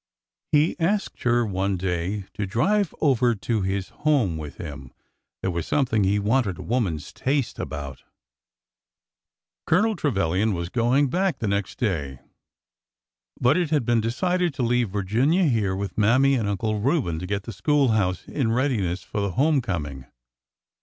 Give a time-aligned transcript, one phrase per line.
[0.51, 4.93] He asked her one day to drive over to his home with him,—
[5.43, 8.01] there was something he wanted a woman's taste about.
[9.67, 12.17] Colonel Trevilian was going back the next day,
[13.39, 17.27] but it had been decided to leave Virginia here with Mammy and Uncle Reuben to
[17.27, 20.07] get the school house in readiness for the home coming.